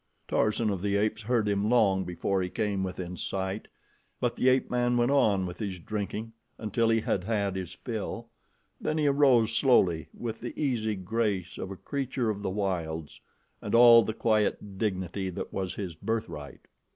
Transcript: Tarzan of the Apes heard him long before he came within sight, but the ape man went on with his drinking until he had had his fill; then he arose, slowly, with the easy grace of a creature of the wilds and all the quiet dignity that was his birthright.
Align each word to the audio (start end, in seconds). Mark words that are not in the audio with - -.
Tarzan 0.27 0.71
of 0.71 0.81
the 0.81 0.95
Apes 0.95 1.21
heard 1.21 1.47
him 1.47 1.69
long 1.69 2.05
before 2.05 2.41
he 2.41 2.49
came 2.49 2.81
within 2.83 3.15
sight, 3.17 3.67
but 4.19 4.35
the 4.35 4.49
ape 4.49 4.67
man 4.71 4.97
went 4.97 5.11
on 5.11 5.45
with 5.45 5.59
his 5.59 5.77
drinking 5.77 6.33
until 6.57 6.89
he 6.89 6.99
had 7.01 7.23
had 7.23 7.55
his 7.55 7.73
fill; 7.73 8.27
then 8.79 8.97
he 8.97 9.05
arose, 9.05 9.55
slowly, 9.55 10.09
with 10.11 10.39
the 10.39 10.59
easy 10.59 10.95
grace 10.95 11.59
of 11.59 11.69
a 11.69 11.75
creature 11.75 12.31
of 12.31 12.41
the 12.41 12.49
wilds 12.49 13.21
and 13.61 13.75
all 13.75 14.01
the 14.01 14.11
quiet 14.15 14.79
dignity 14.79 15.29
that 15.29 15.53
was 15.53 15.75
his 15.75 15.93
birthright. 15.93 16.61